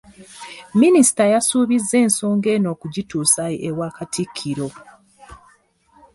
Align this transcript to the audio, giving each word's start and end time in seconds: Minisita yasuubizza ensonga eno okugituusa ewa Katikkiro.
Minisita 0.81 1.23
yasuubizza 1.33 1.95
ensonga 2.05 2.47
eno 2.55 2.67
okugituusa 2.75 3.43
ewa 3.69 3.87
Katikkiro. 3.97 4.67